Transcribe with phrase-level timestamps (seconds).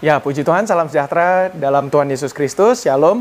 [0.00, 2.88] Ya, puji Tuhan, salam sejahtera dalam Tuhan Yesus Kristus.
[2.88, 3.20] Shalom.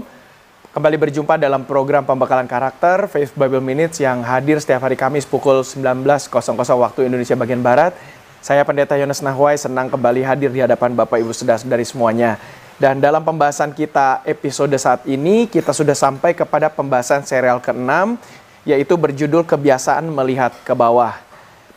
[0.72, 5.60] Kembali berjumpa dalam program pembekalan karakter Faith Bible Minutes yang hadir setiap hari Kamis pukul
[5.60, 7.92] 19.00 waktu Indonesia bagian Barat.
[8.40, 12.40] Saya Pendeta Yones Nahwai senang kembali hadir di hadapan Bapak Ibu Saudara-saudari semuanya.
[12.80, 18.16] Dan dalam pembahasan kita episode saat ini, kita sudah sampai kepada pembahasan serial ke-6,
[18.64, 21.28] yaitu berjudul Kebiasaan Melihat ke Bawah.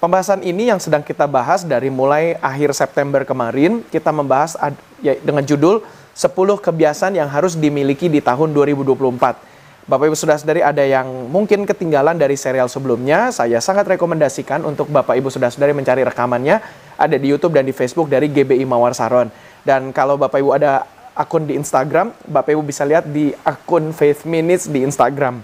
[0.02, 4.58] Pembahasan ini yang sedang kita bahas dari mulai akhir September kemarin, kita membahas
[5.02, 5.83] ya, dengan judul
[6.15, 9.52] 10 kebiasaan yang harus dimiliki di tahun 2024.
[9.83, 15.19] Bapak Ibu Saudara-saudari ada yang mungkin ketinggalan dari serial sebelumnya, saya sangat rekomendasikan untuk Bapak
[15.19, 16.62] Ibu Saudara-saudari mencari rekamannya
[16.95, 19.27] ada di YouTube dan di Facebook dari GBI Mawar Saron.
[19.66, 20.87] Dan kalau Bapak Ibu ada
[21.19, 25.42] akun di Instagram, Bapak Ibu bisa lihat di akun Faith Minutes di Instagram.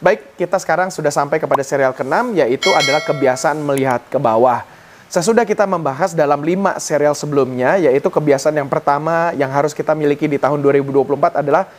[0.00, 4.64] Baik, kita sekarang sudah sampai kepada serial ke-6, yaitu adalah kebiasaan melihat ke bawah.
[5.06, 10.26] Sesudah kita membahas dalam lima serial sebelumnya, yaitu kebiasaan yang pertama yang harus kita miliki
[10.26, 11.70] di tahun 2024 adalah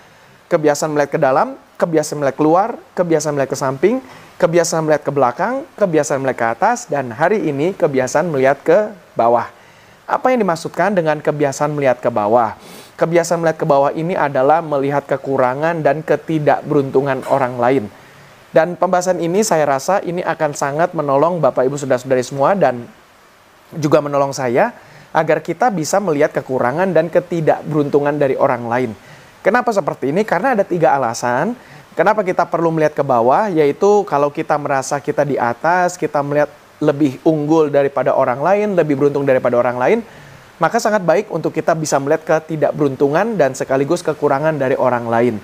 [0.47, 3.99] kebiasaan melihat ke dalam, kebiasaan melihat keluar, kebiasaan melihat ke samping,
[4.39, 9.51] kebiasaan melihat ke belakang, kebiasaan melihat ke atas, dan hari ini kebiasaan melihat ke bawah.
[10.07, 12.55] Apa yang dimaksudkan dengan kebiasaan melihat ke bawah?
[12.95, 17.85] Kebiasaan melihat ke bawah ini adalah melihat kekurangan dan ketidakberuntungan orang lain
[18.55, 22.87] dan pembahasan ini saya rasa ini akan sangat menolong Bapak Ibu Saudara-saudari semua dan
[23.75, 24.71] juga menolong saya
[25.11, 28.91] agar kita bisa melihat kekurangan dan ketidakberuntungan dari orang lain.
[29.41, 30.27] Kenapa seperti ini?
[30.27, 31.55] Karena ada tiga alasan.
[31.97, 33.49] Kenapa kita perlu melihat ke bawah?
[33.49, 38.93] Yaitu kalau kita merasa kita di atas, kita melihat lebih unggul daripada orang lain, lebih
[39.01, 39.99] beruntung daripada orang lain,
[40.61, 45.35] maka sangat baik untuk kita bisa melihat ketidakberuntungan dan sekaligus kekurangan dari orang lain.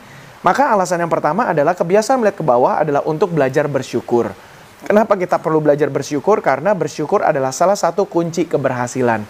[0.45, 4.29] Maka alasan yang pertama adalah kebiasaan melihat ke bawah adalah untuk belajar bersyukur.
[4.83, 6.43] Kenapa kita perlu belajar bersyukur?
[6.43, 9.23] Karena bersyukur adalah salah satu kunci keberhasilan.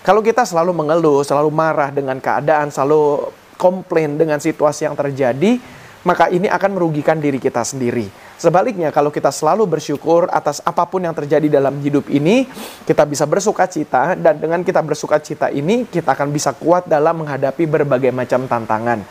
[0.00, 3.28] Kalau kita selalu mengeluh, selalu marah dengan keadaan, selalu
[3.60, 5.60] komplain dengan situasi yang terjadi,
[6.06, 8.08] maka ini akan merugikan diri kita sendiri.
[8.40, 12.48] Sebaliknya, kalau kita selalu bersyukur atas apa pun yang terjadi dalam hidup ini,
[12.88, 17.20] kita bisa bersuka cita, dan dengan kita bersuka cita ini, kita akan bisa kuat dalam
[17.20, 19.04] menghadapi berbagai macam tantangan.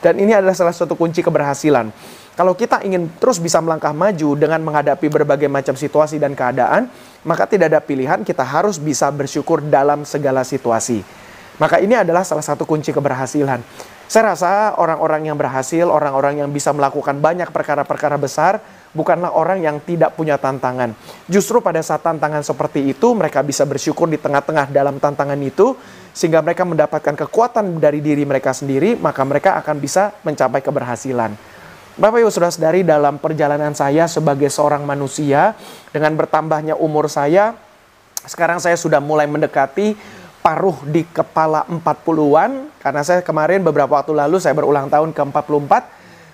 [0.00, 1.92] Dan ini adalah salah satu kunci keberhasilan.
[2.40, 6.88] Kalau kita ingin terus bisa melangkah maju dengan menghadapi berbagai macam situasi dan keadaan,
[7.20, 11.04] maka tidak ada pilihan kita harus bisa bersyukur dalam segala situasi.
[11.60, 13.60] Maka ini adalah salah satu kunci keberhasilan.
[14.08, 18.64] Saya rasa orang-orang yang berhasil, orang-orang yang bisa melakukan banyak perkara-perkara besar,
[18.96, 20.96] bukanlah orang yang tidak punya tantangan.
[21.28, 25.76] Justru pada saat tantangan seperti itu, mereka bisa bersyukur di tengah-tengah dalam tantangan itu,
[26.16, 31.49] sehingga mereka mendapatkan kekuatan dari diri mereka sendiri, maka mereka akan bisa mencapai keberhasilan.
[32.00, 35.52] Bapak Ibu Saudara dari dalam perjalanan saya sebagai seorang manusia
[35.92, 37.52] dengan bertambahnya umur saya,
[38.24, 40.00] sekarang saya sudah mulai mendekati
[40.40, 45.72] paruh di kepala 40-an karena saya kemarin beberapa waktu lalu saya berulang tahun ke-44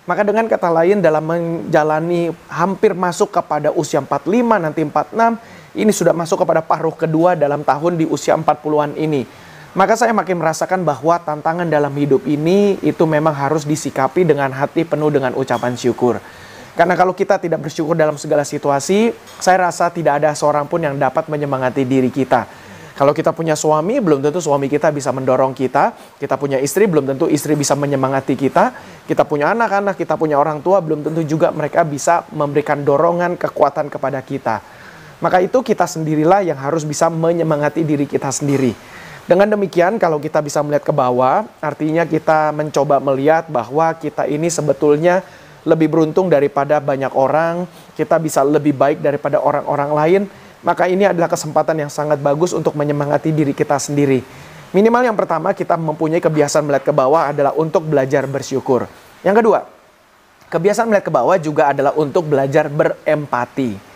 [0.06, 6.14] maka dengan kata lain dalam menjalani hampir masuk kepada usia 45 nanti 46 ini sudah
[6.14, 9.26] masuk kepada paruh kedua dalam tahun di usia 40-an ini
[9.76, 14.88] maka saya makin merasakan bahwa tantangan dalam hidup ini itu memang harus disikapi dengan hati
[14.88, 16.16] penuh dengan ucapan syukur.
[16.72, 20.96] Karena kalau kita tidak bersyukur dalam segala situasi, saya rasa tidak ada seorang pun yang
[20.96, 22.48] dapat menyemangati diri kita.
[22.96, 25.92] Kalau kita punya suami, belum tentu suami kita bisa mendorong kita.
[26.16, 28.72] Kita punya istri, belum tentu istri bisa menyemangati kita.
[29.04, 33.92] Kita punya anak-anak, kita punya orang tua, belum tentu juga mereka bisa memberikan dorongan kekuatan
[33.92, 34.64] kepada kita.
[35.20, 38.95] Maka itu kita sendirilah yang harus bisa menyemangati diri kita sendiri.
[39.26, 44.46] Dengan demikian, kalau kita bisa melihat ke bawah, artinya kita mencoba melihat bahwa kita ini
[44.46, 45.26] sebetulnya
[45.66, 47.66] lebih beruntung daripada banyak orang,
[47.98, 50.22] kita bisa lebih baik daripada orang-orang lain,
[50.62, 54.22] maka ini adalah kesempatan yang sangat bagus untuk menyemangati diri kita sendiri.
[54.70, 58.86] Minimal yang pertama, kita mempunyai kebiasaan melihat ke bawah adalah untuk belajar bersyukur.
[59.26, 59.66] Yang kedua,
[60.54, 63.95] kebiasaan melihat ke bawah juga adalah untuk belajar berempati.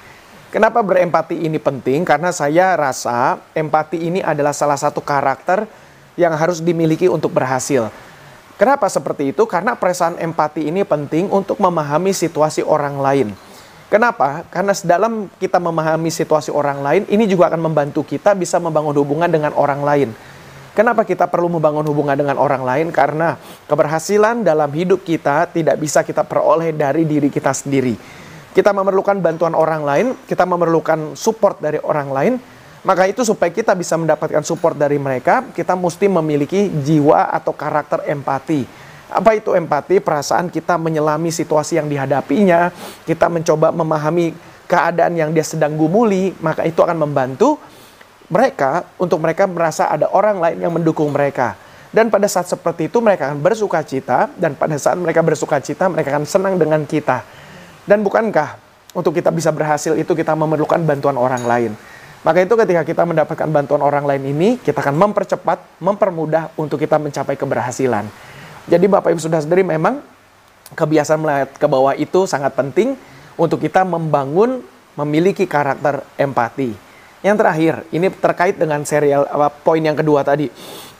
[0.51, 2.03] Kenapa berempati ini penting?
[2.03, 5.63] Karena saya rasa empati ini adalah salah satu karakter
[6.19, 7.87] yang harus dimiliki untuk berhasil.
[8.59, 9.47] Kenapa seperti itu?
[9.47, 13.29] Karena perasaan empati ini penting untuk memahami situasi orang lain.
[13.95, 14.43] Kenapa?
[14.51, 19.31] Karena dalam kita memahami situasi orang lain, ini juga akan membantu kita bisa membangun hubungan
[19.31, 20.11] dengan orang lain.
[20.75, 22.91] Kenapa kita perlu membangun hubungan dengan orang lain?
[22.91, 23.39] Karena
[23.71, 28.19] keberhasilan dalam hidup kita tidak bisa kita peroleh dari diri kita sendiri
[28.51, 32.35] kita memerlukan bantuan orang lain, kita memerlukan support dari orang lain,
[32.83, 38.09] maka itu supaya kita bisa mendapatkan support dari mereka, kita mesti memiliki jiwa atau karakter
[38.09, 38.65] empati.
[39.11, 39.99] Apa itu empati?
[40.01, 42.71] Perasaan kita menyelami situasi yang dihadapinya,
[43.05, 44.33] kita mencoba memahami
[44.71, 47.59] keadaan yang dia sedang gumuli, maka itu akan membantu
[48.31, 51.59] mereka untuk mereka merasa ada orang lain yang mendukung mereka.
[51.91, 55.91] Dan pada saat seperti itu mereka akan bersuka cita dan pada saat mereka bersuka cita
[55.91, 57.27] mereka akan senang dengan kita.
[57.91, 58.55] Dan bukankah
[58.95, 61.75] untuk kita bisa berhasil itu kita memerlukan bantuan orang lain.
[62.23, 67.03] Maka itu ketika kita mendapatkan bantuan orang lain ini, kita akan mempercepat, mempermudah untuk kita
[67.03, 68.07] mencapai keberhasilan.
[68.71, 69.99] Jadi Bapak Ibu sudah sendiri memang
[70.79, 72.95] kebiasaan melihat ke bawah itu sangat penting
[73.35, 74.63] untuk kita membangun
[74.95, 76.71] memiliki karakter empati.
[77.27, 80.47] Yang terakhir, ini terkait dengan serial apa poin yang kedua tadi.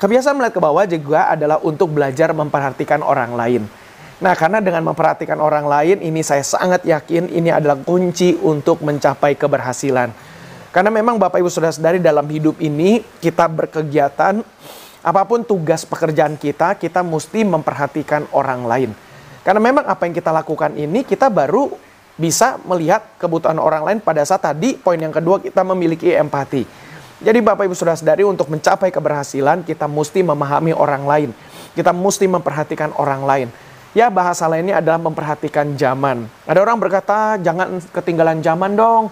[0.01, 3.63] Kebiasaan melihat ke bawah juga adalah untuk belajar memperhatikan orang lain.
[4.21, 9.33] Nah, karena dengan memperhatikan orang lain ini saya sangat yakin ini adalah kunci untuk mencapai
[9.33, 10.13] keberhasilan.
[10.71, 14.45] Karena memang Bapak Ibu Saudara dari dalam hidup ini kita berkegiatan
[15.01, 18.91] apa pun tugas pekerjaan kita, kita mesti memperhatikan orang lain.
[19.41, 21.73] Karena memang apa yang kita lakukan ini kita baru
[22.21, 26.69] bisa melihat kebutuhan orang lain pada saat tadi poin yang kedua kita memiliki empati.
[27.25, 31.31] Jadi Bapak Ibu Saudara sadari untuk mencapai keberhasilan kita mesti memahami orang lain.
[31.73, 33.49] Kita mesti memperhatikan orang lain.
[33.91, 36.31] Ya bahasa lainnya adalah memperhatikan zaman.
[36.47, 39.11] Ada orang berkata jangan ketinggalan zaman dong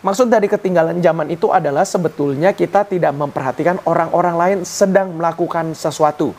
[0.00, 6.32] Maksud dari ketinggalan zaman itu adalah sebetulnya kita tidak memperhatikan orang-orang lain sedang melakukan sesuatu.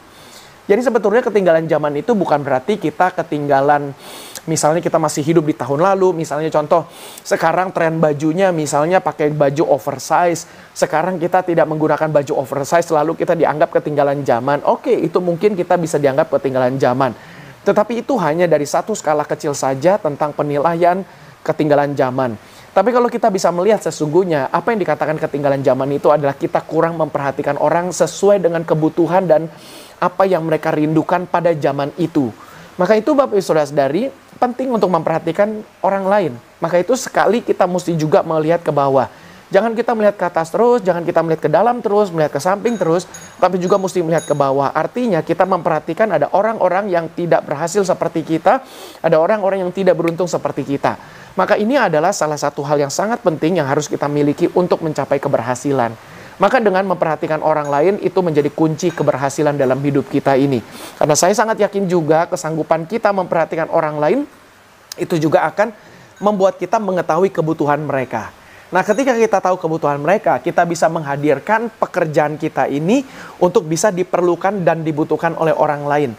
[0.65, 3.93] Jadi sebetulnya ketinggalan zaman itu bukan berarti kita ketinggalan
[4.49, 6.89] misalnya kita masih hidup di tahun lalu, misalnya contoh
[7.21, 13.37] sekarang tren bajunya misalnya pakai baju oversize, sekarang kita tidak menggunakan baju oversize lalu kita
[13.37, 14.65] dianggap ketinggalan zaman.
[14.65, 17.13] Oke, itu mungkin kita bisa dianggap ketinggalan zaman.
[17.61, 21.05] Tetapi itu hanya dari satu skala kecil saja tentang penilaian
[21.45, 22.37] ketinggalan zaman.
[22.71, 26.95] Tapi kalau kita bisa melihat sesungguhnya apa yang dikatakan ketinggalan zaman itu adalah kita kurang
[26.95, 29.51] memperhatikan orang sesuai dengan kebutuhan dan
[29.99, 32.31] apa yang mereka rindukan pada zaman itu.
[32.79, 34.09] Maka itu Bapak Ibu Saudara sadari
[34.39, 36.33] penting untuk memperhatikan orang lain.
[36.63, 39.05] Maka itu sekali kita mesti juga melihat ke bawah.
[39.51, 42.79] Jangan kita melihat ke atas terus, jangan kita melihat ke dalam terus, melihat ke samping
[42.79, 43.03] terus,
[43.35, 44.71] tapi juga mesti melihat ke bawah.
[44.71, 48.63] Artinya kita memperhatikan ada orang-orang yang tidak berhasil seperti kita,
[49.03, 50.95] ada orang-orang yang tidak beruntung seperti kita.
[51.35, 55.19] Maka ini adalah salah satu hal yang sangat penting yang harus kita miliki untuk mencapai
[55.19, 55.91] keberhasilan.
[56.39, 60.63] Maka dengan memperhatikan orang lain itu menjadi kunci keberhasilan dalam hidup kita ini.
[60.95, 64.19] Karena saya sangat yakin juga kesanggupan kita memperhatikan orang lain
[64.95, 65.75] itu juga akan
[66.23, 68.40] membuat kita mengetahui kebutuhan mereka.
[68.71, 73.03] Nah, ketika kita tahu kebutuhan mereka, kita bisa menghadirkan pekerjaan kita ini
[73.43, 76.11] untuk bisa diperlukan dan dibutuhkan oleh orang lain.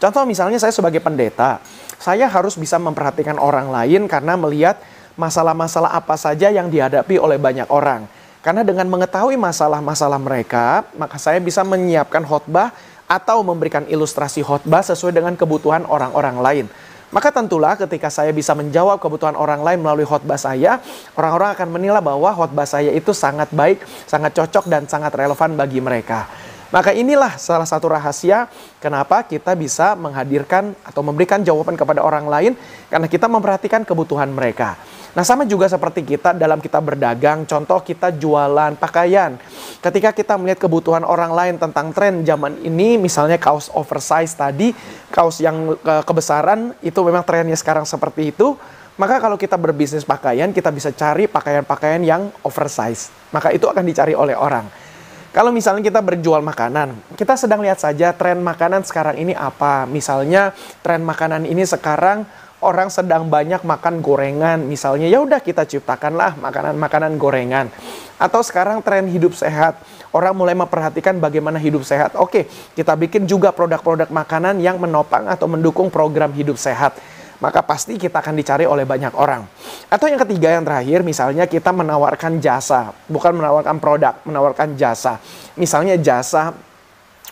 [0.00, 1.60] Contoh misalnya saya sebagai pendeta,
[2.00, 4.80] saya harus bisa memperhatikan orang lain karena melihat
[5.20, 8.08] masalah-masalah apa saja yang dihadapi oleh banyak orang.
[8.40, 12.72] Karena dengan mengetahui masalah-masalah mereka, maka saya bisa menyiapkan khotbah
[13.04, 16.66] atau memberikan ilustrasi khotbah sesuai dengan kebutuhan orang-orang lain.
[17.08, 20.76] Maka tentulah ketika saya bisa menjawab kebutuhan orang lain melalui khotbah saya,
[21.16, 25.80] orang-orang akan menilai bahwa khotbah saya itu sangat baik, sangat cocok dan sangat relevan bagi
[25.80, 26.28] mereka.
[26.68, 28.44] Maka inilah salah satu rahasia
[28.76, 32.52] kenapa kita bisa menghadirkan atau memberikan jawaban kepada orang lain
[32.92, 34.76] karena kita memperhatikan kebutuhan mereka.
[35.16, 39.40] Nah, sama juga seperti kita dalam kita berdagang, contoh kita jualan pakaian.
[39.80, 44.76] Ketika kita melihat kebutuhan orang lain tentang tren zaman ini, misalnya kaos oversize tadi,
[45.08, 48.60] kaos yang ke kebesaran itu memang trennya sekarang seperti itu,
[49.00, 53.08] maka kalau kita berbisnis pakaian, kita bisa cari pakaian-pakaian yang oversize.
[53.32, 54.87] Maka itu akan dicari oleh orang.
[55.28, 59.84] Kalau misalnya kita berjual makanan, kita sedang lihat saja tren makanan sekarang ini apa.
[59.84, 62.24] Misalnya tren makanan ini sekarang
[62.64, 64.64] orang sedang banyak makan gorengan.
[64.64, 67.68] Misalnya ya udah kita ciptakanlah makanan-makanan gorengan.
[68.16, 69.76] Atau sekarang tren hidup sehat.
[70.16, 72.16] Orang mulai memperhatikan bagaimana hidup sehat.
[72.16, 76.96] Oke, kita bikin juga produk-produk makanan yang menopang atau mendukung program hidup sehat
[77.38, 79.46] maka pasti kita akan dicari oleh banyak orang.
[79.86, 85.22] Atau yang ketiga yang terakhir, misalnya kita menawarkan jasa, bukan menawarkan produk, menawarkan jasa.
[85.54, 86.54] Misalnya jasa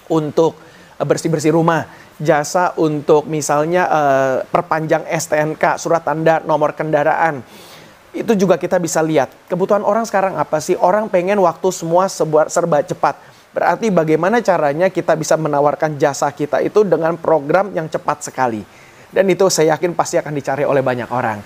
[0.06, 0.54] untuk
[0.98, 7.44] eh, bersih-bersih rumah, jasa untuk misalnya uh, perpanjang STNK, surat tanda nomor kendaraan.
[8.16, 9.28] Itu juga kita bisa lihat.
[9.44, 10.72] Kebutuhan orang sekarang apa sih?
[10.80, 12.08] Orang pengen waktu semua
[12.48, 13.20] serba cepat.
[13.52, 18.64] Berarti bagaimana caranya kita bisa menawarkan jasa kita itu dengan program yang cepat sekali.
[19.10, 21.38] Dan itu saya yakin pasti akan dicari oleh banyak orang.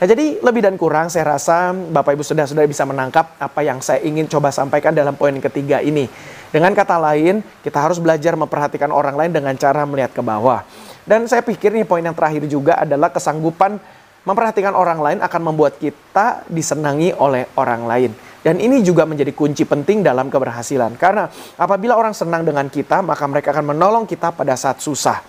[0.00, 3.84] Nah, jadi lebih dan kurang saya rasa Bapak Ibu sudah sudah bisa menangkap apa yang
[3.84, 6.08] saya ingin coba sampaikan dalam poin ketiga ini.
[6.48, 10.64] Dengan kata lain, kita harus belajar memperhatikan orang lain dengan cara melihat ke bawah.
[11.04, 13.76] Dan saya pikir nih poin yang terakhir juga adalah kesanggupan
[14.24, 18.10] memperhatikan orang lain akan membuat kita disenangi oleh orang lain.
[18.40, 20.96] Dan ini juga menjadi kunci penting dalam keberhasilan.
[20.96, 21.28] Karena
[21.60, 25.20] apabila orang senang dengan kita, maka mereka akan menolong kita pada saat susah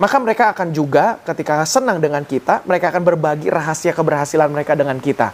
[0.00, 4.96] maka mereka akan juga ketika senang dengan kita, mereka akan berbagi rahasia keberhasilan mereka dengan
[4.96, 5.28] kita.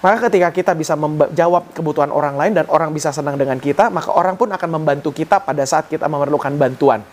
[0.00, 4.08] Maka ketika kita bisa menjawab kebutuhan orang lain dan orang bisa senang dengan kita, maka
[4.16, 7.04] orang pun akan membantu kita pada saat kita memerlukan bantuan.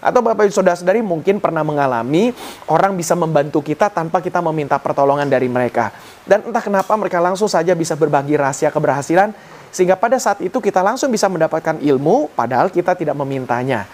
[0.00, 2.32] Atau Bapak Ibu Saudara-saudari mungkin pernah mengalami
[2.72, 5.92] orang bisa membantu kita tanpa kita meminta pertolongan dari mereka.
[6.24, 9.32] Dan entah kenapa mereka langsung saja bisa berbagi rahasia keberhasilan
[9.72, 13.84] sehingga pada saat itu kita langsung bisa mendapatkan ilmu padahal kita tidak memintanya.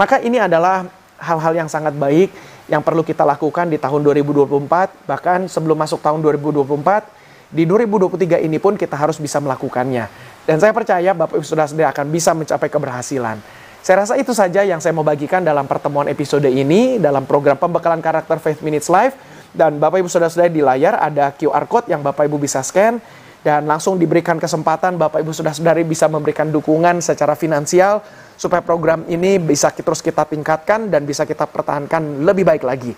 [0.00, 2.32] Maka ini adalah hal-hal yang sangat baik
[2.66, 8.62] yang perlu kita lakukan di tahun 2024 bahkan sebelum masuk tahun 2024 di 2023 ini
[8.62, 10.06] pun kita harus bisa melakukannya.
[10.46, 13.42] Dan saya percaya Bapak Ibu Saudara akan bisa mencapai keberhasilan.
[13.80, 17.98] Saya rasa itu saja yang saya mau bagikan dalam pertemuan episode ini dalam program pembekalan
[17.98, 19.18] karakter Faith Minutes Live.
[19.50, 23.02] Dan Bapak Ibu Saudara-saudara di layar ada QR Code yang Bapak Ibu bisa scan
[23.42, 27.98] dan langsung diberikan kesempatan Bapak Ibu Saudara-saudari bisa memberikan dukungan secara finansial
[28.40, 32.96] supaya program ini bisa terus kita tingkatkan dan bisa kita pertahankan lebih baik lagi.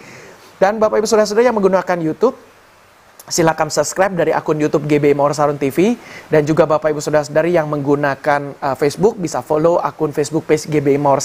[0.63, 2.39] Dan Bapak Ibu Saudara-saudari yang menggunakan YouTube
[3.27, 5.99] silakan subscribe dari akun YouTube GB Mawar TV
[6.31, 10.95] dan juga Bapak Ibu Saudara-saudari yang menggunakan uh, Facebook bisa follow akun Facebook page GB
[11.03, 11.19] Mawar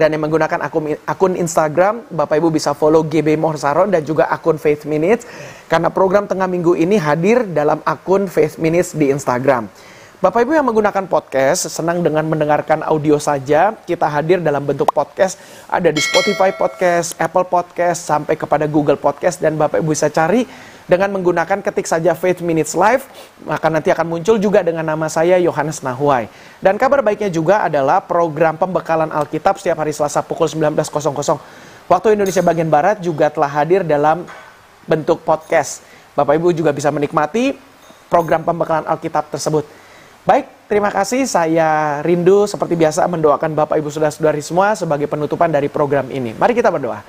[0.00, 4.60] dan yang menggunakan akun akun Instagram Bapak Ibu bisa follow GB Mawar dan juga akun
[4.60, 5.24] Faith Minutes
[5.68, 9.68] karena program tengah minggu ini hadir dalam akun Faith Minutes di Instagram.
[10.20, 13.72] Bapak Ibu yang menggunakan podcast senang dengan mendengarkan audio saja.
[13.72, 19.40] Kita hadir dalam bentuk podcast ada di Spotify Podcast, Apple Podcast sampai kepada Google Podcast
[19.40, 20.44] dan Bapak Ibu bisa cari
[20.84, 23.08] dengan menggunakan ketik saja Faith Minutes Live,
[23.48, 26.28] maka nanti akan muncul juga dengan nama saya Yohanes Nahuai.
[26.60, 30.76] Dan kabar baiknya juga adalah program pembekalan Alkitab setiap hari Selasa pukul 19.00
[31.88, 34.28] waktu Indonesia bagian Barat juga telah hadir dalam
[34.84, 35.80] bentuk podcast.
[36.12, 37.56] Bapak Ibu juga bisa menikmati
[38.12, 39.79] program pembekalan Alkitab tersebut.
[40.20, 41.24] Baik, terima kasih.
[41.24, 46.36] Saya rindu seperti biasa mendoakan Bapak Ibu Saudara-saudari semua sebagai penutupan dari program ini.
[46.36, 47.00] Mari kita berdoa.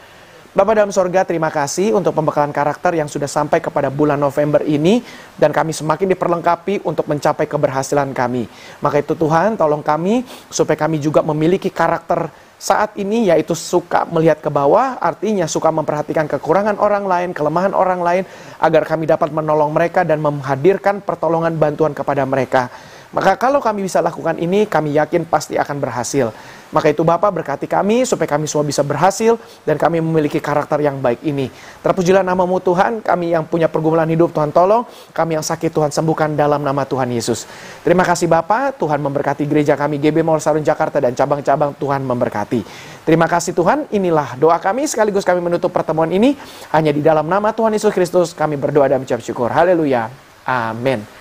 [0.55, 5.03] Bapak dalam sorga, terima kasih untuk pembekalan karakter yang sudah sampai kepada bulan November ini
[5.35, 8.47] dan kami semakin diperlengkapi untuk mencapai keberhasilan kami.
[8.79, 14.39] Maka itu Tuhan, tolong kami supaya kami juga memiliki karakter saat ini yaitu suka melihat
[14.39, 18.23] ke bawah, artinya suka memperhatikan kekurangan orang lain, kelemahan orang lain
[18.59, 22.71] agar kami dapat menolong mereka dan menghadirkan pertolongan bantuan kepada mereka.
[23.11, 26.31] Maka kalau kami bisa lakukan ini, kami yakin pasti akan berhasil.
[26.71, 29.35] Maka itu Bapak berkati kami supaya kami semua bisa berhasil
[29.67, 31.51] dan kami memiliki karakter yang baik ini.
[31.83, 36.31] Terpujilah namamu Tuhan, kami yang punya pergumulan hidup Tuhan tolong, kami yang sakit Tuhan sembuhkan
[36.39, 37.43] dalam nama Tuhan Yesus.
[37.83, 42.63] Terima kasih Bapak, Tuhan memberkati gereja kami GB Mall Sarun Jakarta dan cabang-cabang Tuhan memberkati.
[43.03, 46.39] Terima kasih Tuhan, inilah doa kami sekaligus kami menutup pertemuan ini
[46.71, 49.51] hanya di dalam nama Tuhan Yesus Kristus kami berdoa dan mengucap syukur.
[49.51, 50.07] Haleluya.
[50.47, 51.20] Amin.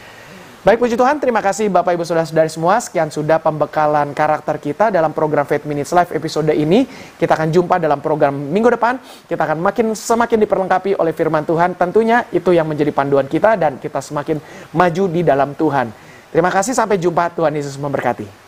[0.61, 2.77] Baik puji Tuhan, terima kasih Bapak Ibu Saudara-saudari semua.
[2.85, 6.85] Sekian sudah pembekalan karakter kita dalam program Faith Minutes Live episode ini.
[7.17, 9.01] Kita akan jumpa dalam program minggu depan.
[9.25, 11.81] Kita akan makin semakin diperlengkapi oleh firman Tuhan.
[11.81, 14.37] Tentunya itu yang menjadi panduan kita dan kita semakin
[14.77, 15.97] maju di dalam Tuhan.
[16.29, 17.33] Terima kasih, sampai jumpa.
[17.33, 18.40] Tuhan Yesus memberkati.